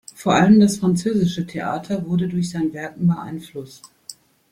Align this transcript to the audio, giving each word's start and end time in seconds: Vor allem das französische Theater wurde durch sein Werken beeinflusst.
Vor 0.15 0.33
allem 0.33 0.59
das 0.59 0.77
französische 0.79 1.45
Theater 1.45 2.07
wurde 2.07 2.27
durch 2.27 2.49
sein 2.49 2.73
Werken 2.73 3.05
beeinflusst. 3.05 3.83